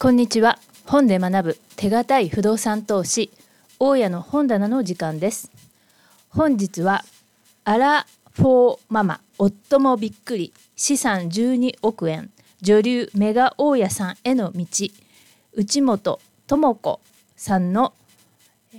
[0.00, 0.60] こんにちは。
[0.86, 3.32] 本で学ぶ手堅い不動産投資。
[3.80, 5.50] 大家の本棚の時間です。
[6.28, 7.04] 本日は
[7.64, 10.52] アラフォーママ夫もびっくり。
[10.76, 12.30] 資産12億円
[12.62, 14.66] 女流メガ大家さんへの道。
[15.54, 17.00] 内本智子
[17.34, 17.92] さんの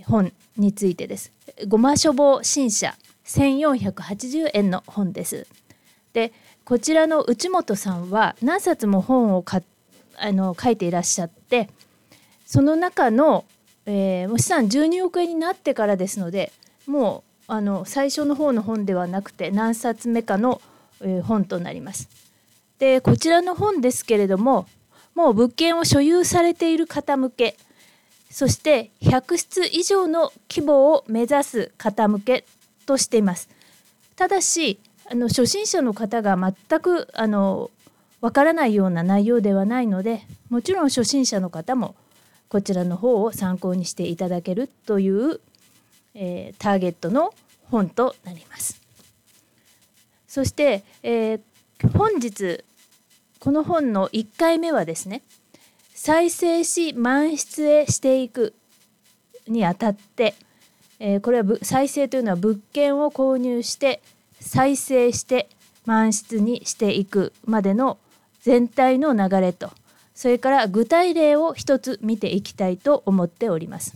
[0.06, 1.34] 本についてです。
[1.68, 2.96] ごま書房新社。
[3.26, 5.48] 1480円の本です。
[6.14, 6.32] で
[6.64, 9.79] こちらの内本さんは何冊も本を買って
[10.20, 11.70] あの書いていらっしゃって
[12.46, 13.46] その中の、
[13.86, 16.52] えー、資産12億円になってからですので
[16.88, 20.62] もうあの最初の方の本ではなくて何冊目かの、
[21.02, 22.10] えー、本となります。
[22.77, 24.68] でこちらの本ですけれども
[25.16, 27.58] もう物件を所有されている方向け
[28.30, 32.46] そして100室以上の規模を目指す方向け
[32.86, 33.49] としています。
[34.16, 34.80] ただし
[35.12, 37.72] あの初心者の方が全くあの
[38.22, 41.96] わからないような内容ではないのでもちろん初心者の方も
[42.50, 45.40] こちらの方を参考にしていただけるという、
[46.16, 47.34] えー、ターゲットの
[47.70, 48.82] 本となります。
[50.27, 52.63] そして、えー、本日
[53.40, 55.21] この本の1回目はですね
[55.93, 58.54] 再生し満室へしていく
[59.48, 60.36] にあたって、
[60.99, 64.02] えー、これは再生というのは物件を購入して
[64.40, 65.50] 再生して
[65.86, 67.97] 満室にしていくまでの
[68.50, 69.69] 全体の流れと
[70.16, 73.94] それから具体例を一つ見ていきたいと思っております。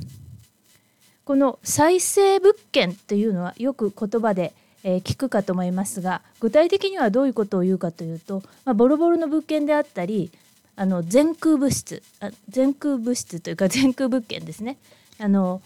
[1.25, 10.31] この再生物件というのはよく言葉で聞くかと思いますが具体的にはどういうことを言うかというと、まあ、ボロボロの物件であったり
[10.75, 14.77] あの全空物質あ全空物質というか全空物件ですね
[15.19, 15.63] あの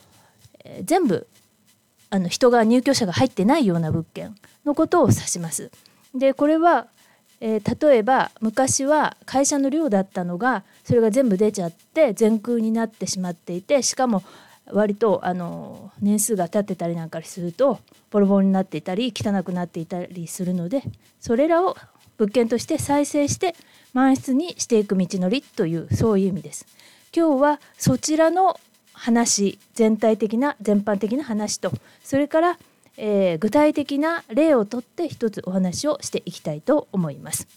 [0.64, 1.28] え全部
[2.10, 5.72] あの人が入居者が入ってないような物件のことを指します。
[6.16, 6.88] でこれは
[7.40, 14.24] えー、例えば昔は会社の寮だったのがそれが全部出ちゃって全空になってしまっていてしかも
[14.72, 17.80] 割とあの年数が経ってたりなんかすると
[18.12, 20.84] ボロボロになっていたり汚くなっていたりするので
[21.20, 21.78] それらを
[22.18, 23.56] 物件として再生して
[23.94, 26.66] 満室にしていく道のりというそういう意味です。
[27.16, 28.60] 今日はそちらの
[28.94, 31.72] 話全体的な全般的な話と
[32.04, 32.60] それから
[32.98, 37.48] えー、具体的な例をとって一つお話をしていきたいと思います。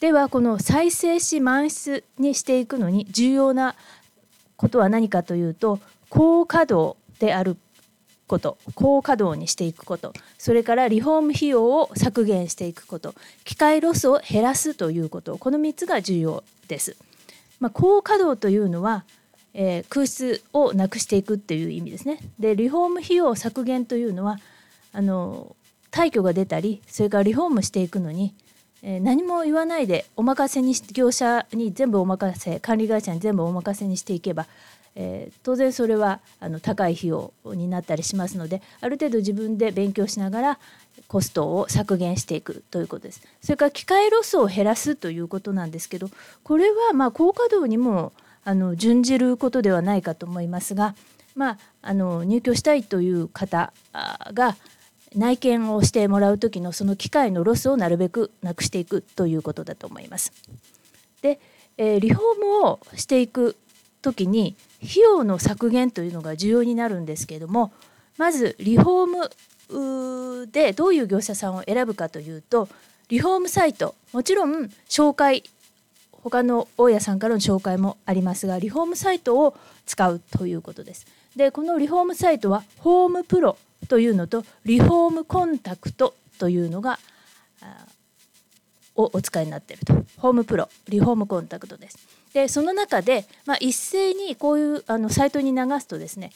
[0.00, 3.74] ではこの再生し満室にしていくのに重要な
[4.56, 5.80] ことは何かというと
[6.10, 7.56] 高稼働である
[8.26, 16.96] こと高稼働にしていくことそれからリフォーム費用を削減していくこと機械ロスを減らすということこの3つが重要です。
[17.58, 19.04] まあ、高稼働というのは
[19.58, 22.18] えー、空室をなくしていくっていう意味ですね。
[22.38, 24.38] でリフォーム費用削減というのは
[24.92, 25.56] あの
[25.90, 28.34] 退去が出たりそれからリフォームしていくのに、
[28.82, 34.46] えー、何も言わないでお任せに業者に全部お任せ管理会社に全部お任せにしていけば、
[34.94, 40.58] えー、当然それはあの高い費用になったりしますのである程度自分で勉強しながら
[41.08, 43.22] コストを削減していくということです。
[43.40, 46.10] それから機会ロスを減らすということなんですけど
[46.42, 48.12] これはまあ高稼働にも
[48.46, 50.94] あの準じることではないかと思いますが、
[51.34, 53.72] まあ、あの入居したいという方
[54.32, 54.56] が
[55.16, 60.32] 内見をしてもらう時のその機会のロスをなるべくなくしていくということだと思います。
[61.22, 61.40] で、
[61.76, 63.56] えー、リフォームをしていく
[64.00, 67.72] 時に費用の削減というのが重要になるんですけれども
[68.16, 72.68] まずリフォームでどういう業者さんを選ぶかというと
[73.08, 75.42] リフォームサイトもちろん紹介
[76.28, 79.56] 他の大家さんからの紹介もありますがリフォームサイトを
[79.86, 81.06] 使うということです。
[81.36, 83.56] でこのリフォームサイトはホームプロ
[83.88, 86.98] というのとリフォームコンタクトというのが
[88.96, 91.98] をお使いになっているとホームプロリフォームコンタクトです。
[92.32, 96.32] でその中で、まあ、一斉にこういうあのサイトに流すとですね、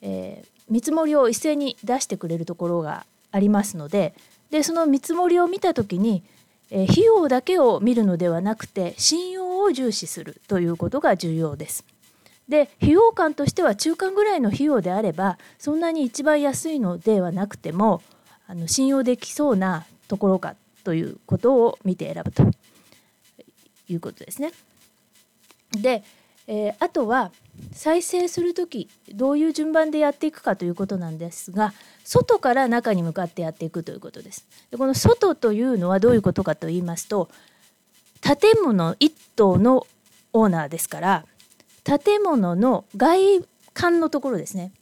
[0.00, 4.14] えー、見積もりを一斉に出してくれるところがありますので
[4.50, 6.22] でその見積もりを見た時に
[6.70, 11.84] え費用だけを見るのではなくて信用を重視するということが重要です。
[12.48, 18.02] で費用感としては中間ぐらいの費用であればそんなに一番安いのではなくても
[18.46, 20.54] あの信用できそうなところか
[20.84, 22.42] ということを見て選ぶと
[23.88, 24.52] いうことですね。
[25.72, 26.04] で、
[26.46, 27.32] えー、あとは
[27.72, 31.72] 再生する時どういう順番でやっていくかということなんですが
[32.04, 34.46] 外から中に向かってやっていくということです。
[34.70, 37.30] でこの外というのはどういうことかと言いますと
[38.20, 39.86] 建物1棟の
[40.32, 41.24] オーナーですから
[41.84, 43.18] 建物の外
[43.72, 44.72] 観のところですね、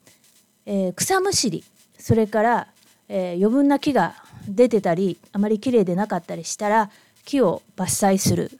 [0.66, 1.64] えー、草むしり
[1.98, 2.68] それから、
[3.08, 4.14] えー、余分な木が
[4.48, 6.90] 出てたりあまりきれいでなかったりしたら
[7.24, 8.50] 木を伐採する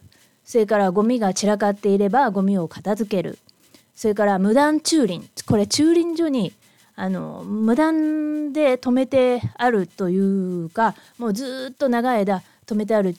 [0.45, 3.39] それからゴミが散らかっていればゴミを片付ける。
[3.95, 5.29] それから無断駐輪。
[5.47, 6.53] これ駐輪所に
[6.95, 13.17] あの無断で止めてあるというかもうずっと長い間止めてある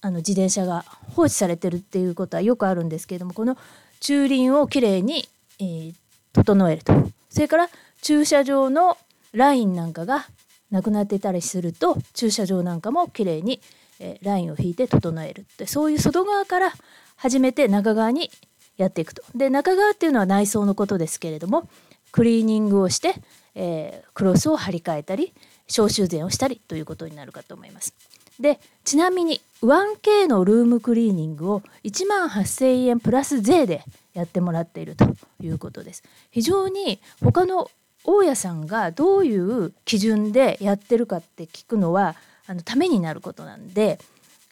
[0.00, 0.84] あの自転車が
[1.14, 3.56] 放置されてるっていうことはよくあるんですけれどもこの
[4.00, 5.28] 駐輪をきれいに、
[5.58, 5.94] えー、
[6.32, 6.92] 整えると。
[7.30, 7.68] それから
[8.02, 8.98] 駐車場の
[9.32, 10.26] ラインなんかが
[10.70, 13.60] なくなっていたりすると駐車場なんかもきれいに、
[14.00, 16.72] えー、ラインを引いて整えるってそういう外側から
[17.16, 18.30] 始めて中側に
[18.76, 19.22] やっていくと。
[19.34, 21.68] で中側っていうのは内装のことですけれども
[22.12, 23.14] クリーニングをして、
[23.54, 25.32] えー、クロスを張り替えたり
[25.66, 27.94] 消臭剤をしたりということになるかと思います。
[28.40, 35.06] でちなみに 1K のルームクリーニングを1万8,000円プラス税でやってもらっていると
[35.40, 36.02] いうことです。
[36.30, 37.70] 非常に他の
[38.04, 43.98] 大家さんがどういう基準でやってるかって聞くのはあのためになることなんで、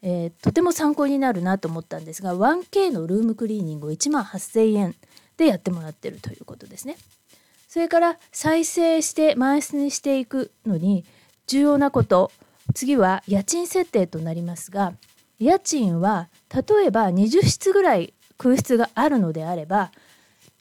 [0.03, 4.95] えー、とても参考になるなと思ったんですが 1K のルームクリーニングを1万8,000円
[5.37, 6.97] でやってもらってるということですね。
[7.69, 11.05] それから再生して満室にしていくのに
[11.47, 12.31] 重要なこと
[12.75, 14.93] 次は家賃設定となりますが
[15.39, 19.91] 家賃は例えば20室ぐらい空室があるのであれば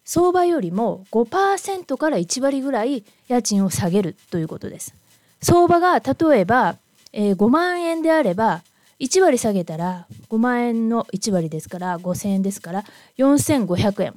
[0.05, 4.93] 相場よりも5%から1割ぐらい家賃を下げるということです。
[5.41, 6.77] 相場が例えば、
[7.13, 8.63] えー、5万円であれば
[8.99, 12.83] 1割下げたら5万円の1割ですから5000円ですから
[13.17, 14.13] 4500円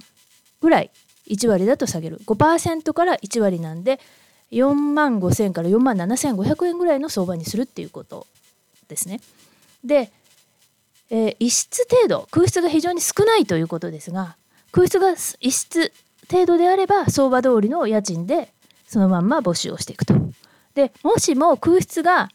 [0.61, 0.91] ぐらい
[1.29, 3.99] 1割だと下げる5%から1割なんで
[4.53, 8.27] 4万5000から4万7500円ぐらいの相場にするっていうこと
[8.89, 9.21] ですね。
[9.83, 10.13] で、
[11.11, 14.37] えー、1室程度空室が非常に少ないということですが
[14.71, 15.93] 空室が1室
[16.31, 18.53] 程度であれば相場通りの家賃で
[18.87, 20.15] そのまんま募集をしていくと。
[20.75, 22.29] でもしも空室が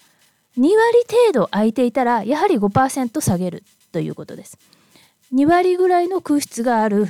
[0.60, 0.72] 2割
[1.08, 3.64] 程度空いていたらやはり5%下げる
[3.94, 4.60] ということです。
[5.34, 7.08] 2割ぐらいの空室がある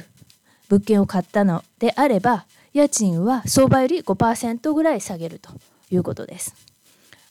[0.68, 5.50] 物件を買ったのであれば家賃は相場より5%ぐらい下げると
[5.90, 6.54] いうことです。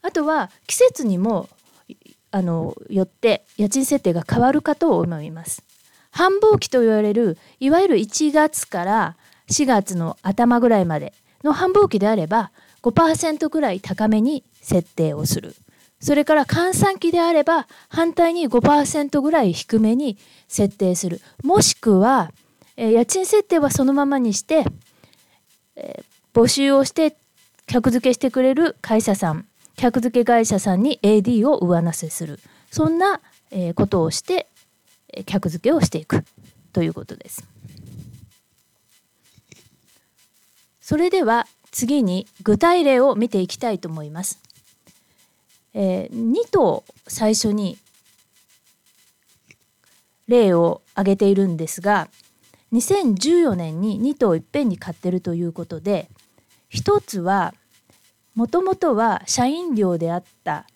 [0.03, 1.49] あとは季節にも
[2.33, 5.63] あのよって家賃設定が変わるかと思います。
[6.11, 9.17] 繁忙期と言われるいわゆる1月から
[9.51, 11.13] 4月の頭ぐらいまで
[11.45, 12.51] の繁忙期であれば
[12.83, 15.55] 5%ぐらい高めに設定をする
[16.01, 20.17] それから換算期であれば反対に5%ぐらい低めに
[20.47, 22.33] 設定するもしくは、
[22.77, 24.65] えー、家賃設定はそのままにして、
[25.77, 27.17] えー、募集をして
[27.67, 29.47] 客付けしてくれる会社さん
[29.77, 32.39] 客付け会社さんに AD を上乗せする
[32.71, 34.47] そんな、えー、ことをして
[35.27, 36.25] 客付けをしていく
[36.73, 37.45] ということです。
[40.81, 44.41] それでは次に具体例を見ていきたいと思います。
[45.75, 47.79] えー、2頭最初に
[50.27, 52.09] 例を挙げているんですが
[52.73, 56.09] 2014年に2頭いっぺんに買ってるということで
[56.73, 57.55] 1つは
[58.35, 60.67] もともとは社員寮であった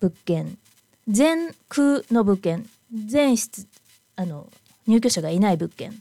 [0.00, 0.58] 物件
[1.08, 3.66] 全空の物件全室
[4.16, 4.48] あの
[4.86, 6.00] 入居者がいない物件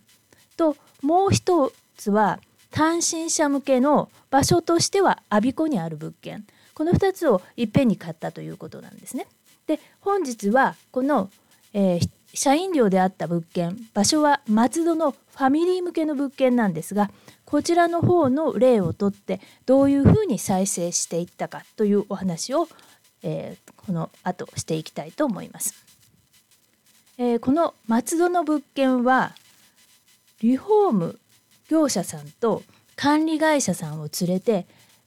[0.56, 2.40] ともう一つは
[2.72, 6.46] 単身者向けの場所としては我孫子にある物件。
[6.74, 9.28] この2つをいっぺんに買ったということなんですね。
[9.68, 11.30] で本日はこの、
[11.74, 17.10] えー、社員寮であった物件場所は松戸のファミリー向けの物件なんですが
[17.46, 22.68] こちらの方の例をとってどういうふうに再生していったかというお話を、
[23.22, 25.76] えー、この後していきたいと思います。
[27.18, 29.36] えー、この松戸の物件は
[30.42, 31.20] リフォーム
[31.70, 32.64] 業者さんと
[32.96, 34.66] 管理会社さんを連れて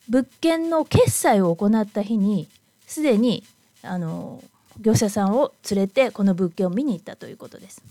[0.08, 2.48] 物件の決済を行った日に
[2.86, 3.44] すでに
[3.82, 4.42] あの
[4.80, 7.82] 業者さんを連れてこの物件を見に行ったということです。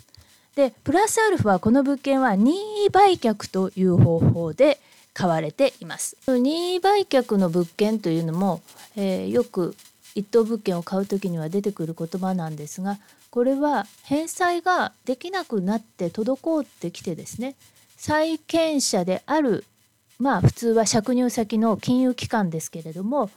[0.56, 4.80] でプラスアルファはこの物件は任意売却という方法で
[5.14, 6.18] 買われています。
[6.28, 8.62] 任意売却の物件というのも、
[8.96, 9.76] えー、よく
[10.16, 12.98] 一等物件を買う時には出てくる言葉なんですが
[13.30, 17.56] これは返済ができなくなって滞ってきてですね
[17.98, 19.66] 債権者である
[20.20, 23.30] まあ普通は借入先の金融機関ですけれども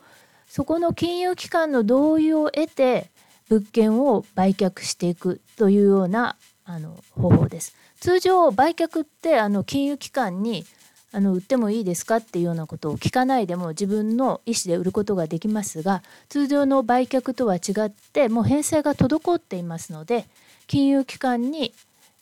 [0.48, 3.10] そこの金融機関の同意を得て
[3.48, 7.74] 物件を売却していくというようなあの方法です。
[8.00, 10.64] 通常売却ってあの金融機関に
[11.10, 20.26] あの売ってもいいですかっていうようなことを聞かないでも自分の意思で売ることができますが通常の売却とは違ってもう返済が滞っていますので
[20.66, 21.72] 金融機関に、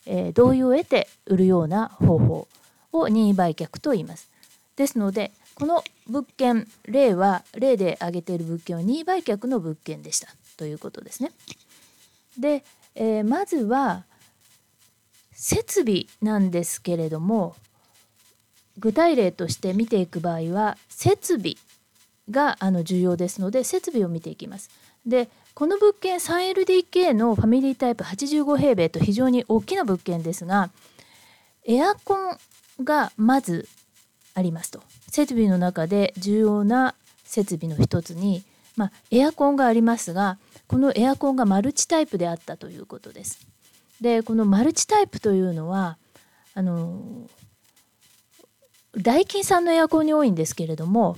[0.05, 2.47] えー、同意を得て売るような方法
[2.93, 4.36] を任意売却と言います。
[4.77, 11.31] ですのでこの物件例は例で挙げている物件は任意売却の物件でしたということですね。
[12.37, 12.63] で、
[12.95, 14.05] えー、まずは
[15.33, 17.55] 設備なんですけれども
[18.77, 21.55] 具体例として見ていく場合は設備
[22.29, 24.69] があの重要ですので設備を見ていきます。
[25.05, 30.69] でこの物件 3LDK のファミリータイプ85平米と非常に大きな物件ですが
[31.65, 32.37] エアコン
[32.83, 33.67] がまず
[34.37, 38.43] ありますと設備の中で重要な設備の一つに、
[38.75, 43.47] まあ、エアコンがありますがこのエアコンがマルチタイプであったということです。
[43.99, 45.97] でこのマルチタイプというのは
[46.53, 47.27] あの
[48.95, 51.17] ダイキンさんのエアコンに多いんですけれども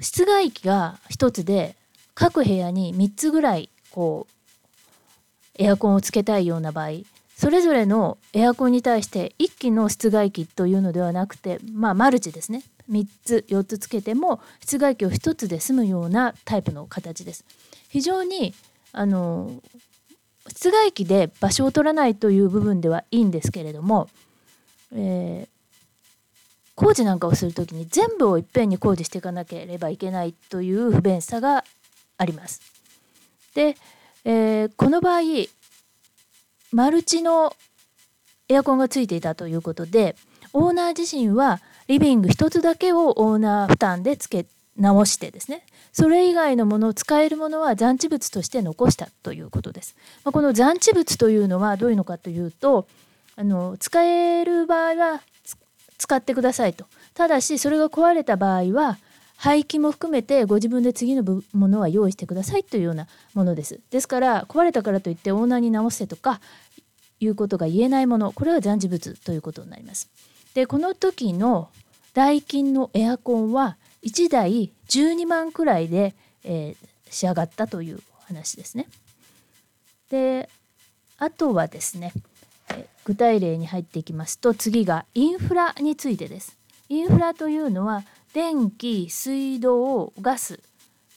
[0.00, 1.76] 室外機が1つで
[2.14, 7.02] 各部屋に3つぐらいこうエアコンをつけたいような場合
[7.38, 17.44] それぞれのエアコンに対して1機の室外機というのではなくてまあマルチですね3つ4つつけても室外機を1つで済むようなタイプの形です。
[17.90, 18.54] 非常に
[18.92, 19.52] あの
[20.48, 24.08] 室外機で場所を取らないという部分ではいいんですけれども、
[24.92, 25.48] えー、
[26.74, 31.62] 工事なんかをする時に全部をいっぺんに工事していかなければいけないという不便さが
[32.16, 32.62] あります。
[33.54, 33.76] で、
[34.24, 35.20] えー、この場合
[36.72, 37.52] マルチの
[38.48, 40.16] エアコンがついていたということで
[40.52, 44.46] オーナー自身はリビング1つだけをオーナー負担でつけ
[44.76, 49.96] 直してですねそれ以外のもの使えるものは残地物として残したということです。
[50.24, 52.86] まあ、この残地物というのはどういうのかというと
[53.36, 55.22] あの使える場合は
[55.96, 58.98] 使ってくださいとただしそれが壊れた場合は
[59.38, 63.80] 廃棄も含めてご自分で次のものは用意してくださいというようなものです。
[63.90, 66.40] ですから壊れたからといってオーナーに直せとか
[67.20, 70.10] いうことが言えないものこれは残事物ということになります。
[70.54, 71.70] でこの時の
[72.14, 78.88] ダイキンのエアコンは1台12万くらいで、えー、仕上がったという話ですね。
[80.10, 80.48] で
[81.16, 82.12] あとはですね
[83.04, 86.58] 具体例に入っていきますと次がインフラについてです。
[86.88, 88.02] インフラというのは
[88.38, 90.60] 電気水道ガス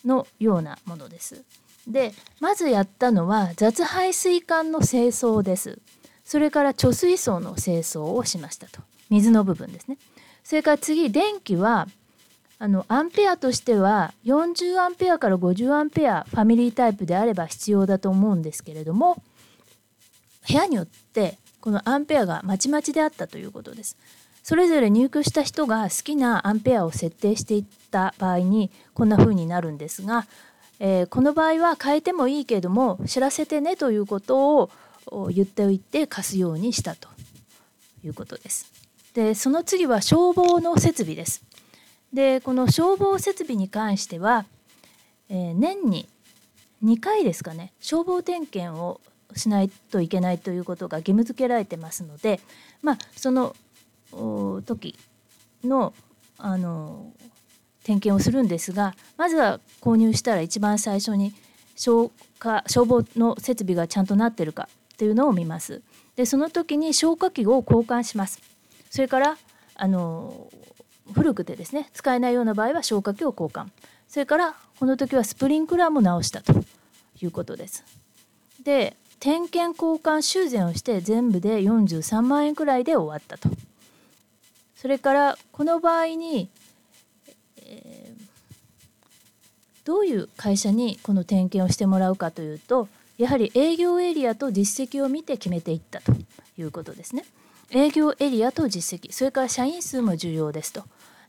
[0.03, 1.43] のようなものです。
[1.87, 5.77] でまずやったのは雑排水管の清掃です。
[6.25, 9.99] それから貯水槽の清掃をしましたと水の部分ですね。
[10.43, 11.87] それから次電気は
[12.57, 19.21] あのアンペアとしては40アンペアから50アンペアファミリータイプであれば必要だと思うんですけれども
[20.47, 23.95] 部屋によってこのアンペアがまちまちであったということです。
[24.43, 30.25] それぞれ入居した人が好きなアンペアを設定していった場合にこんな風になるんですが、
[30.79, 34.69] えー、この場合は変えてもいいけれども知らせてねということを
[35.29, 37.07] 言っておいて貸すようにしたと
[38.03, 38.71] いうことです。
[39.13, 41.43] でその次は消防の設備です。
[42.13, 44.45] でこの消防設備に関しては、
[45.29, 46.07] えー、年に
[46.83, 48.99] 2回ですかね消防点検を
[49.35, 52.41] しないといけないということが義務付けられてますので、
[52.81, 53.55] まあ、その
[54.11, 54.97] 時
[55.63, 55.93] の
[56.37, 57.13] あの
[57.83, 61.33] 点検をするんですがまずは購入したら一番最初に
[61.75, 65.81] 消火消防の設備がちゃんとなってるかっていうのを見ます。
[66.15, 68.41] でその時に消火器を交換します。
[68.89, 69.37] それから
[69.75, 70.47] あの
[71.13, 73.67] 古くてですね使えないような場合は消火器を交換
[74.07, 76.53] それからこの時はスプリンクラーも直したと
[77.21, 77.83] いうことです。
[78.63, 83.55] で点検交換修繕をして全部で43万円くらいで終わったと。
[84.81, 86.49] それからこの場合に、
[87.57, 92.87] えー、どういう会社にこの点検をしてもらうかというと
[93.19, 96.11] やはり営業エリアと実績を見て決めていったと
[96.57, 97.25] いうことですね。
[97.69, 100.83] 営業エリアと実績それから社員数も重要ですと。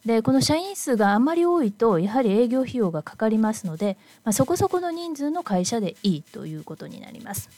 [0.07, 7.51] でこの社員数があまり多いとやはり営業費用がかかりますので、まあ、そこそこの人数の会社でいいということになります。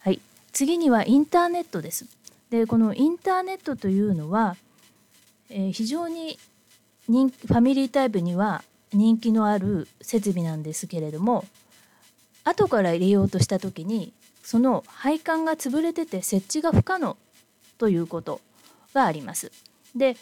[0.00, 0.20] はい、
[0.52, 2.17] 次にはインターネットです。
[2.50, 4.56] でこのインターネットというのは、
[5.50, 6.38] えー、非常に
[7.08, 8.62] 人ファミリータイプには
[8.92, 11.44] 人気のある設備なんですけれども
[12.44, 14.12] 後から入れようとした時に
[14.42, 17.16] その配管が潰れてて設置が不可能
[17.76, 18.40] ということ
[18.94, 19.52] があります。
[19.94, 20.16] で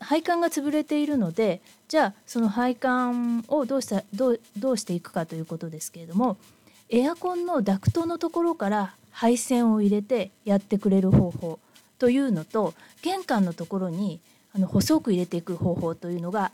[0.00, 6.36] 配管が潰れているのでじゃあその配管をどうしたどうどうしていくかということですけれども
[6.88, 11.58] エアコンのダクトのところから配線を入れてやってくれる方法
[11.98, 14.20] というのと玄関のところに
[14.54, 16.52] あの細く入れていく方法というのが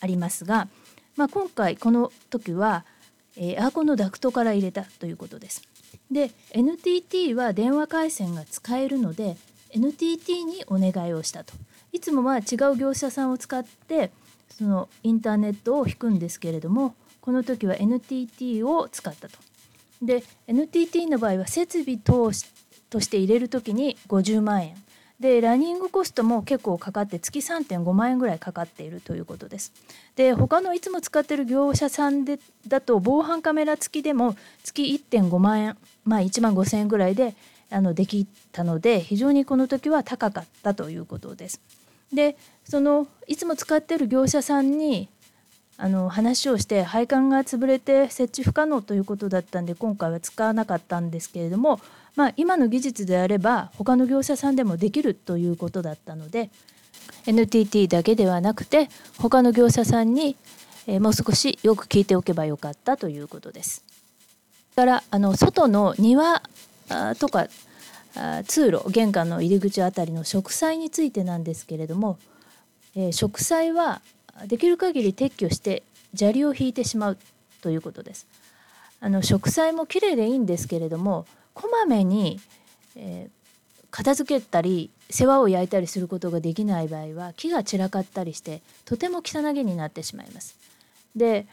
[0.00, 0.68] ありますが、
[1.16, 2.84] まあ、今回この時は、
[3.36, 5.62] えエアコンのダクトから入れたということです。
[6.10, 9.36] で NTT は電話回線が使えるので
[9.70, 11.52] NTT にお願いをしたと
[11.92, 14.10] いつもは違う業者さんを使って
[14.48, 19.38] そのインターネットを引くんですけれどもこの時は NTT を使ったと。
[20.02, 22.30] で NTT の場合は設備等
[22.90, 24.76] として入れる時に50万円
[25.20, 29.72] でランニングコストも結構かかって月3.5万円ぐらいかかっているということです。
[30.14, 32.38] で他のいつも使ってる業者さんで
[32.68, 37.34] だと防犯カメラ付きでも月1.5万円まあ1万5,000円ぐらいで
[37.70, 41.60] あのできたので非常にこの時は高かったということです。
[42.12, 45.08] でそのいつも使ってる業者さんに
[45.78, 51.80] あの話をして配管が潰れて設置不可能ということだったんで今回は使わなかったんですけれども、
[52.14, 56.50] まあ、今の技術であれば他の業者さんでもできるということだったので
[57.26, 60.36] NTT だけではなくて他の業者さんに、
[61.00, 63.84] もう少しよく聞いておけばよかったということです。
[64.76, 66.42] からあの外の庭
[67.18, 67.48] とか
[68.46, 72.18] 通路玄関の入り口あたりの植栽についてなんですけれども、
[72.94, 74.00] え、植栽は
[74.46, 75.82] できる限り撤去して
[76.14, 77.18] 砂利を引いてしまう
[77.62, 78.26] ということです。
[79.00, 82.40] あの植栽もきれいでいいんですけれどもこまめに、
[82.96, 90.56] えー、片付けたり世話を焼いたりすることができない場合は木が散らかったりしてとても汚げになってしまいます。
[91.14, 91.46] で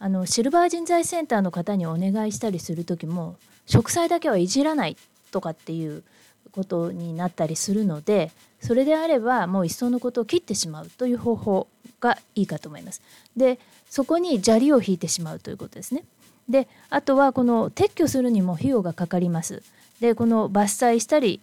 [0.00, 4.96] あのシルバー人材センターの方にお願いしたりする時も植栽だけはいじらない
[5.30, 6.04] とかっていう
[6.52, 11.68] ことになったりするのでそれであればもういっそのことを切ってしまうという方法
[12.00, 13.02] がいいかと思います。
[13.36, 16.04] でそこに砂利を引いてしまうということですね。
[16.48, 19.62] であとはこの撤去するにも費用がかかります。
[20.00, 21.40] でこの伐採したり、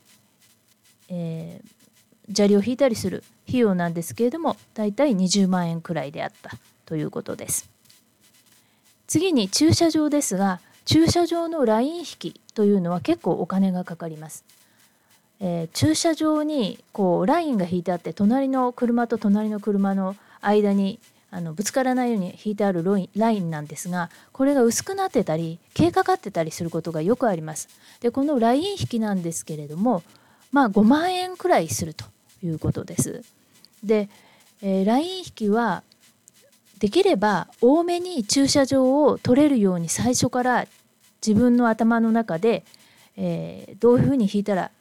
[1.09, 6.51] えー、砂利を引いたりする費用なんですけれどもだいたい20万円くらいであった
[6.85, 7.69] ということです。
[9.07, 14.43] 次に駐車場ですが駐車場のライン引きというのは結構お金がかかります。
[15.39, 20.99] えー、駐車場にこうラインが引いてあって隣の車と隣の車の間に
[21.31, 22.83] あのぶつからないように引いてある
[23.15, 27.67] ラインなんですがこれが薄くなってたり消えかかってたりすることがよくあります。
[27.99, 30.03] でこのライン引きなんですけれども
[30.53, 32.05] まあ5万円くらいすると
[32.41, 33.23] いうことです。
[33.83, 34.07] で、
[34.61, 35.83] えー、ライン引きは
[36.79, 40.67] できれば多めに駐車場を取れるように最初から
[41.25, 42.63] 自分の頭の中で、
[43.17, 44.71] えー、どういうふうに引いたら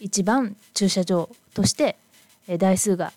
[0.00, 1.96] 一番駐車場として
[2.58, 3.12] 台数が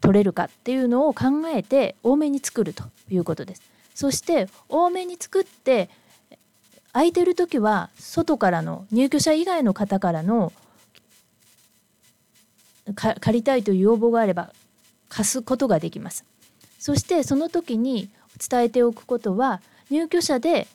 [0.00, 3.62] 取れるかっていうのを考えて多めに作るということです。
[3.94, 5.88] そして多めに作って
[6.92, 10.52] 空いてる時は外からの入居者以外の方からの
[12.94, 14.52] 借りたいという要望があれば
[15.08, 16.24] 貸すことができます。
[16.78, 18.08] そしてその時に
[18.50, 19.60] 伝えておくことは
[19.90, 20.66] 入居者で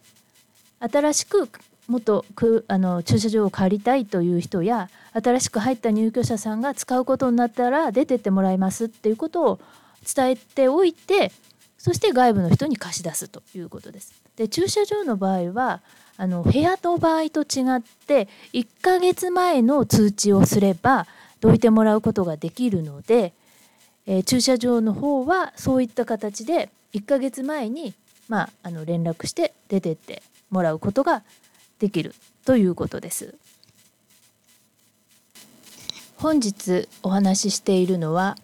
[0.80, 1.50] 新しく
[1.94, 9.60] もっとくあの駐車場を借りたいという人や新しく入った入居者さんが使うことになったら出てってもらいますっていうことを
[10.04, 11.32] 伝えておいて
[11.78, 14.12] そして外部の人に貸し出すということです。
[14.38, 15.82] で駐車場の場合は
[16.18, 21.06] あの部屋の場合と違って1ヶ月前の通知をすれば
[21.42, 23.34] どいてもらうことができるので、
[24.08, 27.94] えー、駐車場の方はそういった形で1ヶ月前に、
[28.30, 31.24] まあ、あの連絡して出てってもらうことが
[31.80, 32.14] できる
[32.46, 33.36] ということです。
[36.18, 38.38] 本日お話ししているのは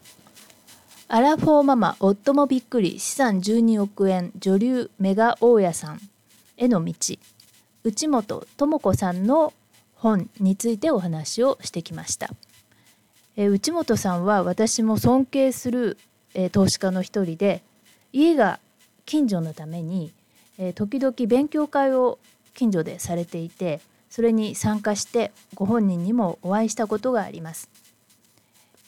[1.07, 6.01] アラフォーママ夫もびっくり資産12億円女流メガ大家さん
[6.57, 6.93] への道
[7.83, 9.53] 内本智子さんの
[9.95, 12.29] 本についてお話をしてきました。
[13.37, 15.97] え内本さんは私も尊敬する、
[16.33, 17.63] え投資家の一人で
[18.11, 18.59] 家が
[19.05, 20.11] 近所のために、
[20.57, 22.19] え時々勉強会を
[22.59, 27.69] 近所でされていてそれに参加してご本人にもお会いしたことがあります。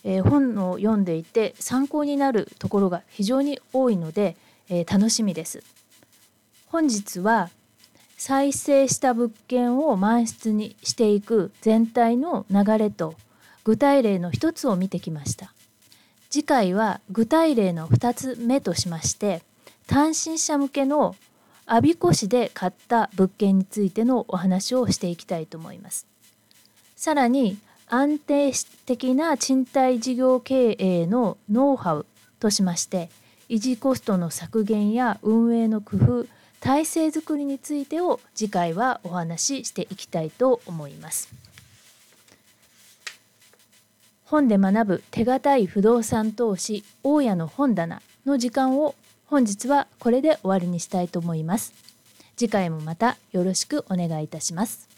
[0.03, 4.36] えー、本を読んでいて参考になるところが非常に多いので、
[4.67, 5.63] えー、楽しみです。
[6.65, 7.49] 本日は
[8.17, 13.15] 再生した物件を満室にしていく全体の流れと
[13.63, 15.53] 具体例の一つを見てきました。
[16.29, 19.43] 次回は具体例の2つ目としまして
[19.88, 21.15] 単身者向けの
[21.73, 26.05] 我孫子市で買った物件についてのお話をしていきたいと思います。
[26.97, 27.57] さらに
[27.88, 28.51] 安定
[28.86, 32.05] 的な賃貸事業経営のノウハウ
[32.41, 33.10] としまして
[33.47, 36.25] 維持コストの削減や運営の工夫
[36.60, 41.29] 体制づくりについてを次回はお話ししていきたいと思います。
[44.25, 48.93] 本で学ぶ手堅い不動産投資大家の本棚の時間を
[49.32, 51.72] 本日はこれで終わりにしたいと思います。
[52.36, 54.90] 次回もまたよろしくお願いいたします。